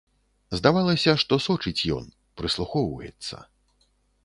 [0.59, 2.09] Здавалася, што сочыць ён,
[2.41, 3.35] прыслухоўваецца.